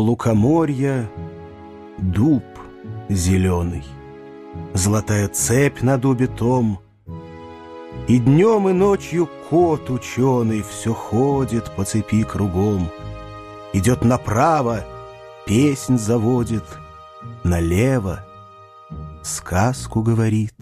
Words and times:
лукоморья 0.00 1.08
дуб 1.98 2.44
зеленый, 3.08 3.84
Золотая 4.74 5.28
цепь 5.28 5.82
на 5.82 5.98
дубе 5.98 6.26
том, 6.26 6.80
И 8.06 8.18
днем 8.18 8.68
и 8.68 8.72
ночью 8.72 9.28
кот 9.50 9.90
ученый 9.90 10.62
Все 10.62 10.92
ходит 10.94 11.70
по 11.76 11.84
цепи 11.84 12.22
кругом, 12.22 12.88
Идет 13.72 14.04
направо, 14.04 14.84
песнь 15.46 15.98
заводит, 15.98 16.64
Налево 17.44 18.24
сказку 19.22 20.02
говорит. 20.02 20.54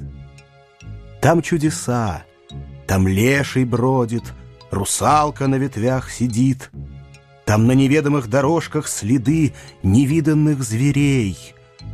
Там 1.20 1.40
чудеса, 1.42 2.24
там 2.86 3.08
леший 3.08 3.64
бродит, 3.64 4.24
Русалка 4.70 5.46
на 5.46 5.56
ветвях 5.56 6.10
сидит— 6.10 6.70
там 7.46 7.68
на 7.68 7.72
неведомых 7.72 8.28
дорожках 8.28 8.88
следы 8.88 9.54
невиданных 9.84 10.64
зверей. 10.64 11.38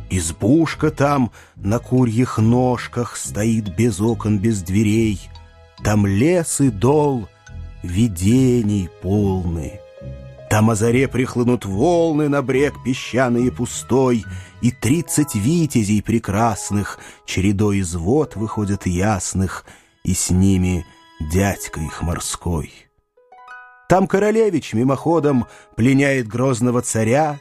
Избушка 0.09 0.89
там 0.89 1.31
на 1.55 1.77
курьих 1.77 2.39
ножках 2.39 3.15
стоит 3.15 3.75
без 3.75 4.01
окон, 4.01 4.39
без 4.39 4.63
дверей. 4.63 5.21
Там 5.83 6.07
лес 6.07 6.59
и 6.59 6.69
дол 6.69 7.29
видений 7.83 8.89
полны. 9.03 9.79
Там 10.49 10.71
о 10.71 10.75
заре 10.75 11.07
прихлынут 11.07 11.65
волны 11.65 12.29
на 12.29 12.41
брег 12.41 12.73
песчаный 12.83 13.45
и 13.45 13.51
пустой, 13.51 14.25
И 14.61 14.71
тридцать 14.71 15.35
витязей 15.35 16.01
прекрасных 16.01 16.97
чередой 17.27 17.77
из 17.77 17.93
вод 17.93 18.35
выходят 18.35 18.87
ясных, 18.87 19.65
И 20.03 20.15
с 20.15 20.31
ними 20.31 20.83
дядька 21.31 21.79
их 21.79 22.01
морской. 22.01 22.71
Там 23.93 24.07
королевич 24.07 24.73
мимоходом 24.73 25.45
пленяет 25.75 26.27
грозного 26.27 26.81
царя, 26.81 27.39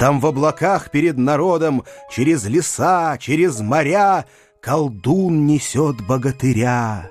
Там 0.00 0.18
в 0.18 0.26
облаках 0.26 0.90
перед 0.90 1.16
народом 1.16 1.84
через 2.10 2.44
леса, 2.44 3.16
через 3.20 3.60
моря 3.60 4.26
Колдун 4.60 5.46
несет 5.46 6.04
богатыря. 6.04 7.08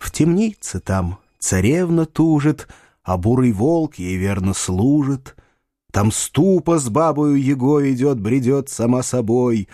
В 0.00 0.10
темнице 0.10 0.80
там 0.80 1.20
царевна 1.38 2.04
тужит, 2.04 2.66
А 3.04 3.16
бурый 3.16 3.52
волк 3.52 3.94
ей 3.94 4.16
верно 4.16 4.54
служит. 4.54 5.36
Там 5.92 6.10
ступа 6.10 6.80
с 6.80 6.88
бабою 6.88 7.40
его 7.40 7.88
идет, 7.88 8.18
бредет 8.18 8.70
сама 8.70 9.04
собой. 9.04 9.68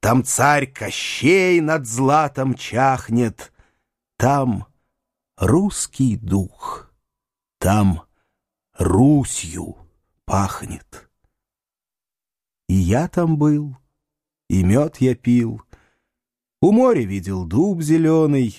Там 0.00 0.24
царь 0.24 0.66
Кощей 0.66 1.62
над 1.62 1.86
златом 1.86 2.52
чахнет. 2.52 3.50
Там 4.18 4.66
русский 5.38 6.16
дух— 6.16 6.88
там 7.60 8.06
Русью 8.72 9.76
пахнет. 10.24 11.10
И 12.68 12.74
я 12.74 13.06
там 13.06 13.36
был, 13.36 13.76
и 14.48 14.64
мед 14.64 14.96
я 14.96 15.14
пил, 15.14 15.62
У 16.62 16.72
моря 16.72 17.04
видел 17.04 17.44
дуб 17.44 17.82
зеленый, 17.82 18.56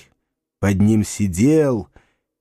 Под 0.60 0.80
ним 0.80 1.04
сидел, 1.04 1.90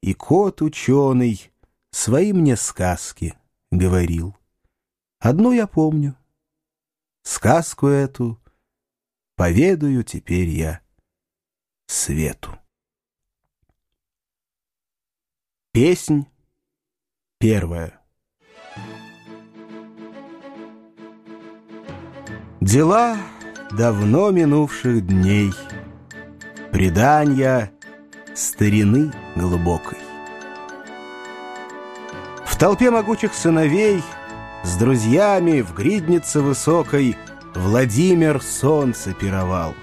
и 0.03 0.12
кот 0.12 0.61
ученый 0.61 1.50
Свои 1.92 2.34
мне 2.34 2.56
сказки 2.56 3.34
говорил. 3.70 4.36
Одну 5.19 5.53
я 5.53 5.66
помню. 5.66 6.14
Сказку 7.22 7.86
эту 7.86 8.38
поведаю 9.34 10.05
теперь 10.05 10.48
я 10.48 10.83
свету. 11.86 12.58
Песнь 15.72 16.27
Первое. 17.41 17.94
Дела 22.60 23.16
давно 23.70 24.31
минувших 24.31 25.06
дней, 25.06 25.50
Предания 26.70 27.72
старины 28.34 29.10
глубокой. 29.37 29.97
В 32.44 32.59
толпе 32.59 32.91
могучих 32.91 33.32
сыновей 33.32 34.03
С 34.62 34.76
друзьями 34.76 35.62
в 35.62 35.72
гриднице 35.72 36.41
высокой 36.43 37.16
Владимир 37.54 38.43
солнце 38.43 39.14
пировал. 39.14 39.75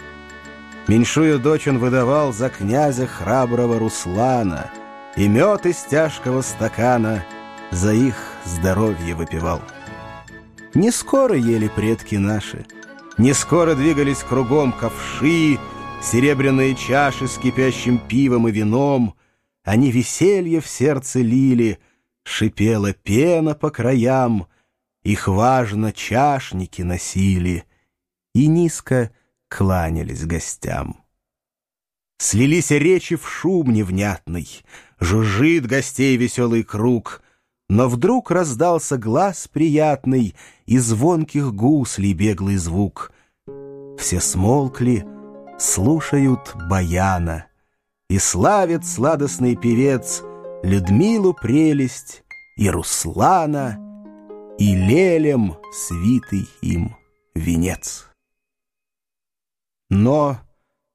Меньшую 0.88 1.40
дочь 1.40 1.68
он 1.68 1.80
выдавал 1.80 2.34
За 2.34 2.50
князя 2.52 3.08
храброго 3.08 3.80
Руслана, 3.80 4.70
И 5.16 5.28
мед 5.28 5.66
из 5.66 5.78
тяжкого 5.78 6.44
стакана— 6.44 7.26
за 7.72 7.94
их 7.94 8.16
здоровье 8.46 9.16
выпивал. 9.16 9.62
Не 10.74 10.92
скоро 10.92 11.36
ели 11.36 11.68
предки 11.68 12.16
наши, 12.16 12.66
не 13.18 13.34
скоро 13.34 13.76
двигались 13.76 14.20
кругом 14.20 14.72
ковши, 14.72 15.58
серебряные 16.02 16.76
чаши 16.76 17.28
с 17.28 17.38
кипящим 17.38 17.98
пивом 17.98 18.48
и 18.48 18.52
вином. 18.52 19.16
Они 19.64 19.92
веселье 19.92 20.62
в 20.62 20.68
сердце 20.68 21.20
лили, 21.20 21.80
шипела 22.24 22.94
пена 22.94 23.54
по 23.54 23.70
краям, 23.70 24.48
их 25.04 25.28
важно 25.28 25.92
чашники 25.92 26.82
носили 26.82 27.66
и 28.34 28.48
низко 28.48 29.12
кланялись 29.50 30.26
гостям. 30.26 31.04
Слились 32.20 32.72
речи 32.72 33.16
в 33.16 33.28
шум 33.28 33.74
невнятный, 33.74 34.48
жужжит 35.00 35.66
гостей 35.66 36.18
веселый 36.18 36.64
круг— 36.64 37.22
но 37.70 37.90
вдруг 37.90 38.32
раздался 38.32 38.98
глаз 38.98 39.48
приятный 39.48 40.36
И 40.66 40.78
звонких 40.78 41.54
гуслей 41.54 42.14
беглый 42.14 42.58
звук. 42.58 43.12
Все 43.98 44.20
смолкли, 44.20 45.06
слушают 45.60 46.56
баяна, 46.70 47.48
И 48.10 48.20
славит 48.20 48.86
сладостный 48.86 49.56
певец 49.56 50.24
Людмилу 50.64 51.34
прелесть 51.34 52.24
и 52.56 52.70
Руслана, 52.70 53.78
И 54.58 54.76
лелем 54.76 55.58
свитый 55.74 56.48
им 56.62 56.96
венец. 57.36 58.08
Но 59.90 60.40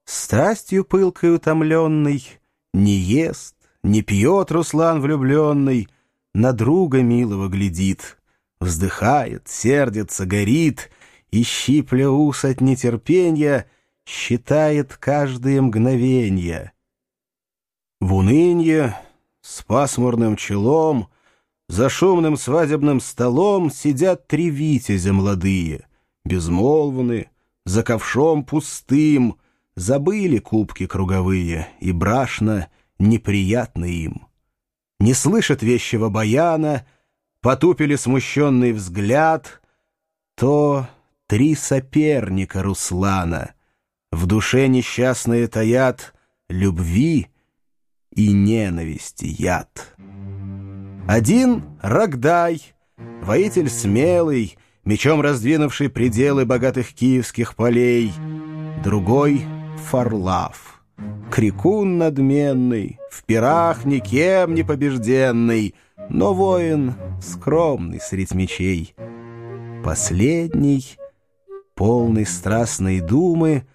страстью 0.04 0.84
пылкой 0.84 1.34
утомленный 1.34 2.26
Не 2.72 2.94
ест, 2.94 3.56
не 3.82 4.02
пьет 4.02 4.50
Руслан 4.50 5.02
влюбленный— 5.02 5.88
на 6.34 6.52
друга 6.52 7.02
милого 7.02 7.48
глядит, 7.48 8.18
вздыхает, 8.60 9.48
сердится, 9.48 10.24
горит, 10.26 10.90
и, 11.30 11.42
щипля 11.42 12.10
ус 12.10 12.44
от 12.44 12.60
нетерпения, 12.60 13.66
считает 14.06 14.96
каждое 14.96 15.60
мгновенье. 15.62 16.72
В 18.00 18.14
унынье, 18.14 18.96
с 19.40 19.62
пасмурным 19.62 20.36
челом, 20.36 21.08
за 21.68 21.88
шумным 21.88 22.36
свадебным 22.36 23.00
столом 23.00 23.70
сидят 23.70 24.26
три 24.26 24.50
витязя 24.50 25.12
молодые, 25.12 25.86
безмолвны, 26.24 27.30
за 27.64 27.82
ковшом 27.82 28.44
пустым, 28.44 29.38
забыли 29.76 30.38
кубки 30.38 30.86
круговые, 30.86 31.68
и 31.80 31.92
брашно 31.92 32.68
неприятно 32.98 33.84
им 33.84 34.26
не 35.02 35.14
слышат 35.14 35.62
вещего 35.62 36.08
баяна, 36.08 36.86
потупили 37.40 37.96
смущенный 37.96 38.72
взгляд, 38.72 39.60
то 40.36 40.86
три 41.26 41.54
соперника 41.56 42.62
Руслана 42.62 43.54
в 44.12 44.26
душе 44.26 44.68
несчастные 44.68 45.48
таят 45.48 46.14
любви 46.48 47.28
и 48.14 48.32
ненависти 48.32 49.24
яд. 49.26 49.94
Один— 51.08 51.64
Рогдай, 51.82 52.62
воитель 53.22 53.68
смелый, 53.68 54.56
мечом 54.84 55.20
раздвинувший 55.20 55.90
пределы 55.90 56.44
богатых 56.44 56.94
киевских 56.94 57.56
полей, 57.56 58.12
другой— 58.84 59.44
Фарлав— 59.90 60.71
Крикун 61.32 61.96
надменный, 61.96 62.98
в 63.10 63.24
пирах 63.24 63.86
никем 63.86 64.54
не 64.54 64.62
побежденный, 64.62 65.74
Но 66.10 66.34
воин 66.34 66.94
скромный 67.22 68.00
средь 68.00 68.34
мечей. 68.34 68.94
Последний, 69.82 70.84
полный 71.74 72.26
страстной 72.26 73.00
думы, 73.00 73.66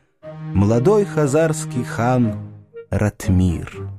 Молодой 0.54 1.04
хазарский 1.06 1.84
хан 1.84 2.36
Ратмир. 2.92 3.90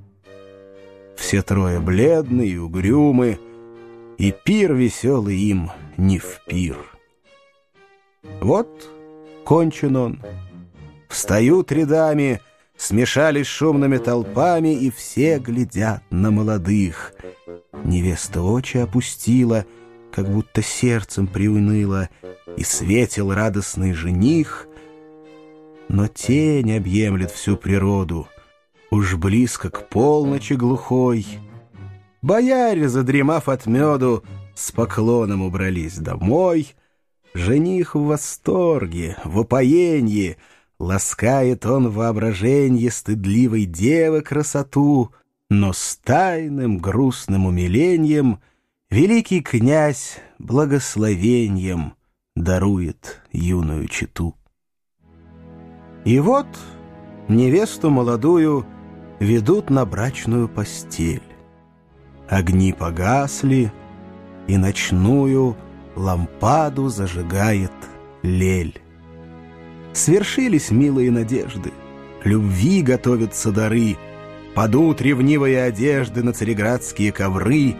Все 1.16 1.42
трое 1.42 1.80
бледные 1.80 2.50
и 2.50 2.58
угрюмы, 2.58 3.40
И 4.18 4.32
пир 4.32 4.72
веселый 4.74 5.36
им 5.36 5.72
не 5.96 6.20
в 6.20 6.40
пир. 6.46 6.76
Вот 8.40 8.88
кончен 9.44 9.96
он. 9.96 10.22
Встают 11.08 11.72
рядами— 11.72 12.40
смешались 12.78 13.46
шумными 13.46 13.98
толпами, 13.98 14.74
и 14.74 14.90
все 14.90 15.38
глядят 15.38 16.02
на 16.10 16.30
молодых. 16.30 17.12
Невеста 17.84 18.40
очи 18.40 18.78
опустила, 18.78 19.66
как 20.12 20.30
будто 20.32 20.62
сердцем 20.62 21.26
приуныло, 21.26 22.08
и 22.56 22.64
светил 22.64 23.34
радостный 23.34 23.92
жених, 23.92 24.66
но 25.88 26.06
тень 26.06 26.76
объемлет 26.76 27.30
всю 27.30 27.56
природу, 27.56 28.28
уж 28.90 29.16
близко 29.16 29.70
к 29.70 29.88
полночи 29.88 30.54
глухой. 30.54 31.26
Бояре, 32.22 32.88
задремав 32.88 33.48
от 33.48 33.66
меду, 33.66 34.24
с 34.54 34.72
поклоном 34.72 35.42
убрались 35.42 35.98
домой. 35.98 36.74
Жених 37.34 37.94
в 37.94 38.04
восторге, 38.04 39.16
в 39.24 39.38
упоенье, 39.38 40.36
ласкает 40.78 41.66
он 41.66 41.90
воображенье 41.90 42.90
стыдливой 42.90 43.64
девы 43.64 44.22
красоту, 44.22 45.12
но 45.50 45.72
с 45.72 45.96
тайным 45.96 46.78
грустным 46.78 47.46
умилением 47.46 48.40
великий 48.90 49.40
князь 49.40 50.18
благословением 50.38 51.94
дарует 52.36 53.22
юную 53.32 53.88
читу. 53.88 54.34
И 56.04 56.20
вот 56.20 56.46
невесту 57.28 57.90
молодую 57.90 58.66
ведут 59.20 59.70
на 59.70 59.84
брачную 59.84 60.48
постель. 60.48 61.22
Огни 62.28 62.72
погасли, 62.72 63.72
и 64.46 64.56
ночную 64.56 65.56
лампаду 65.96 66.88
зажигает 66.88 67.72
лель. 68.22 68.80
Свершились 69.98 70.70
милые 70.70 71.10
надежды, 71.10 71.72
любви 72.24 72.82
готовятся 72.82 73.50
дары, 73.50 73.96
падут 74.54 75.02
ревнивые 75.02 75.62
одежды 75.62 76.22
на 76.22 76.32
цареградские 76.32 77.12
ковры. 77.12 77.76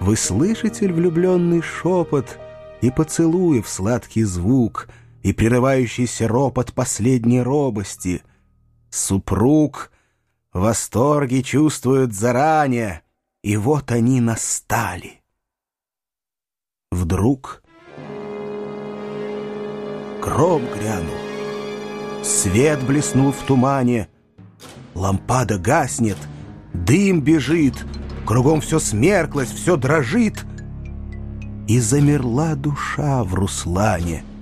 Вы 0.00 0.16
слышите 0.16 0.90
влюбленный 0.90 1.62
шепот 1.62 2.38
и 2.80 2.90
поцелуев 2.90 3.68
сладкий 3.68 4.24
звук— 4.24 4.88
и 5.22 5.32
прерывающийся 5.32 6.28
ропот 6.28 6.72
последней 6.72 7.42
робости. 7.42 8.22
Супруг 8.90 9.92
восторги 10.52 11.42
чувствует 11.42 12.14
заранее, 12.14 13.02
и 13.42 13.56
вот 13.56 13.90
они 13.90 14.20
настали. 14.20 15.22
Вдруг 16.90 17.62
гром 20.20 20.62
грянул, 20.74 21.14
свет 22.22 22.82
блеснул 22.86 23.32
в 23.32 23.42
тумане, 23.42 24.08
лампада 24.94 25.58
гаснет, 25.58 26.18
дым 26.72 27.20
бежит, 27.20 27.74
кругом 28.26 28.60
все 28.60 28.78
смерклось, 28.78 29.50
все 29.50 29.76
дрожит, 29.76 30.44
и 31.66 31.80
замерла 31.80 32.54
душа 32.54 33.22
в 33.24 33.34
Руслане— 33.34 34.22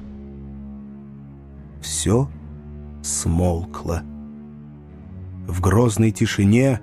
все 1.87 2.29
смолкло. 3.03 4.03
В 5.47 5.61
грозной 5.61 6.11
тишине 6.11 6.81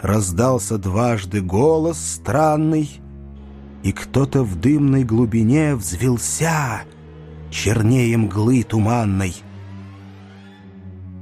раздался 0.00 0.78
дважды 0.78 1.42
голос 1.42 1.98
странный, 1.98 2.90
и 3.82 3.92
кто-то 3.92 4.42
в 4.42 4.58
дымной 4.58 5.04
глубине 5.04 5.76
взвелся, 5.76 6.82
чернее 7.52 8.16
мглы 8.16 8.64
туманной. 8.64 9.34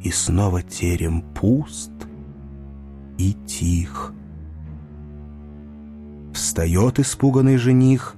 И 0.02 0.10
снова 0.10 0.62
терем 0.62 1.20
пуст 1.20 1.92
и 3.18 3.34
тих. 3.46 4.14
Встает 6.32 6.98
испуганный 6.98 7.58
жених, 7.58 8.16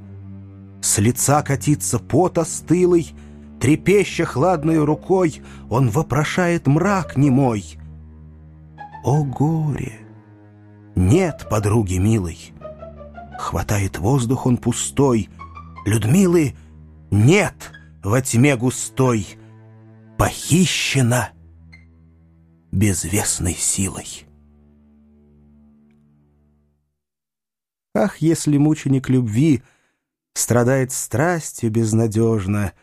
с 0.80 0.98
лица 0.98 1.42
катится 1.42 1.98
пот 1.98 2.38
остылый, 2.38 3.14
Трепеща 3.60 4.24
хладной 4.24 4.82
рукой, 4.82 5.40
он 5.70 5.88
вопрошает 5.88 6.66
мрак 6.66 7.16
немой. 7.16 7.78
О 9.04 9.22
горе! 9.22 10.00
Нет 10.96 11.46
подруги 11.48 11.98
милой. 11.98 12.52
Хватает 13.38 13.98
воздух 13.98 14.46
он 14.46 14.56
пустой. 14.56 15.28
Людмилы 15.86 16.56
нет 17.12 17.54
во 18.02 18.20
тьме 18.20 18.56
густой. 18.56 19.26
Похищена 20.18 21.32
безвестной 22.70 23.54
силой. 23.54 24.26
Ах, 27.94 28.18
если 28.18 28.56
мученик 28.56 29.08
любви 29.08 29.62
страдает 30.34 30.92
страстью 30.92 31.70
безнадежно— 31.70 32.72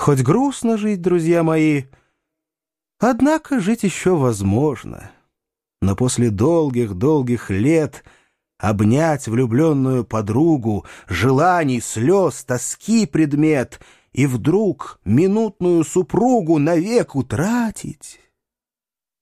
Хоть 0.00 0.22
грустно 0.22 0.78
жить, 0.78 1.02
друзья 1.02 1.42
мои, 1.42 1.82
однако 2.98 3.60
жить 3.60 3.82
еще 3.82 4.16
возможно. 4.16 5.10
Но 5.82 5.94
после 5.94 6.30
долгих-долгих 6.30 7.50
лет 7.50 8.02
обнять 8.56 9.28
влюбленную 9.28 10.06
подругу, 10.06 10.86
желаний, 11.06 11.82
слез, 11.82 12.42
тоски 12.44 13.04
предмет 13.04 13.78
и 14.12 14.26
вдруг 14.26 15.00
минутную 15.04 15.84
супругу 15.84 16.58
навек 16.58 17.14
утратить. 17.14 18.20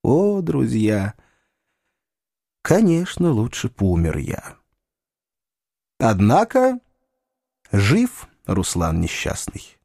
О, 0.02 0.40
друзья, 0.40 1.14
конечно, 2.62 3.30
лучше 3.30 3.68
помер 3.68 4.18
я. 4.18 4.56
Однако 5.98 6.80
жив 7.72 8.28
Руслан 8.46 9.00
несчастный. 9.00 9.76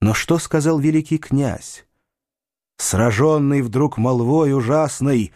Но 0.00 0.12
что 0.12 0.38
сказал 0.38 0.78
великий 0.78 1.18
князь? 1.18 1.86
Сраженный 2.76 3.62
вдруг 3.62 3.96
молвой 3.96 4.52
ужасной, 4.52 5.32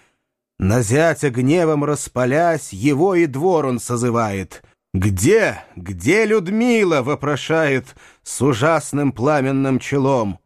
На 0.59 0.83
зятя 0.83 1.31
гневом 1.31 1.85
распалясь, 1.85 2.75
Его 2.75 3.15
и 3.15 3.25
двор 3.25 3.65
он 3.65 3.81
созывает. 3.81 4.63
«Где, 4.93 5.63
где 5.77 6.27
Людмила?»— 6.27 7.03
вопрошает 7.03 7.95
С 8.31 8.41
ужасным 8.43 9.11
пламенным 9.11 9.81
челом. 9.81 10.39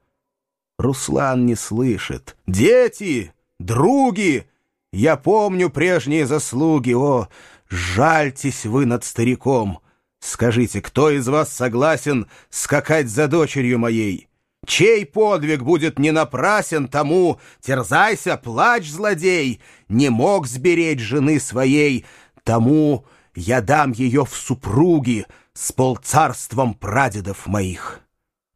Руслан 0.78 1.44
не 1.44 1.54
слышит. 1.54 2.34
«Дети! 2.46 3.34
Други! 3.58 4.44
Я 4.90 5.18
помню 5.18 5.68
прежние 5.68 6.26
заслуги! 6.26 6.94
О, 6.94 7.28
жальтесь 7.68 8.64
вы 8.64 8.86
над 8.86 9.04
стариком!» 9.04 9.80
Скажите, 10.18 10.80
кто 10.80 11.10
из 11.10 11.28
вас 11.28 11.52
согласен 11.52 12.26
скакать 12.48 13.08
за 13.08 13.28
дочерью 13.28 13.78
моей? 13.78 14.28
Чей 14.66 15.04
подвиг 15.04 15.62
будет 15.62 15.98
не 15.98 16.10
напрасен 16.10 16.88
тому, 16.88 17.38
терзайся, 17.60 18.38
плачь, 18.38 18.88
злодей, 18.88 19.60
не 19.90 20.08
мог 20.08 20.46
сберечь 20.46 21.00
жены 21.00 21.38
своей, 21.38 22.06
тому 22.44 23.04
я 23.34 23.60
дам 23.60 23.92
ее 23.92 24.24
в 24.24 24.34
супруги 24.34 25.26
с 25.54 25.72
полцарством 25.72 26.74
прадедов 26.74 27.46
моих. 27.46 28.00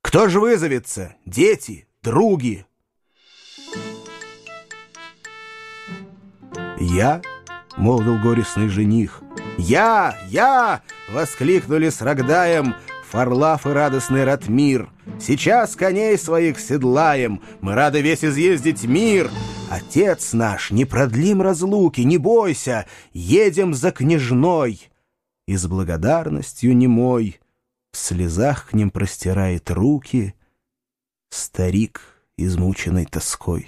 Кто 0.02 0.28
же 0.28 0.40
вызовется? 0.40 1.16
Дети, 1.24 1.88
други? 2.02 2.66
Я,— 6.78 7.22
молвил 7.76 8.18
горестный 8.18 8.68
жених,— 8.68 9.22
«Я! 9.58 10.16
Я!»— 10.28 10.82
воскликнули 11.12 11.88
с 11.88 12.00
Рогдаем 12.00 12.76
Фарлав 13.10 13.66
и 13.66 13.70
радостный 13.70 14.24
Ратмир. 14.24 14.88
«Сейчас 15.20 15.74
коней 15.74 16.16
своих 16.16 16.60
седлаем, 16.60 17.42
мы 17.60 17.74
рады 17.74 18.00
весь 18.00 18.24
изъездить 18.24 18.84
мир. 18.84 19.30
Отец 19.68 20.32
наш, 20.32 20.70
не 20.70 20.84
продлим 20.84 21.42
разлуки, 21.42 22.02
не 22.02 22.18
бойся, 22.18 22.86
едем 23.12 23.74
за 23.74 23.90
княжной». 23.90 24.88
И 25.48 25.56
с 25.56 25.66
благодарностью 25.66 26.76
немой 26.76 27.40
в 27.90 27.96
слезах 27.96 28.66
к 28.68 28.74
ним 28.74 28.90
простирает 28.90 29.70
руки 29.70 30.34
старик, 31.30 32.02
измученный 32.36 33.06
тоской. 33.06 33.66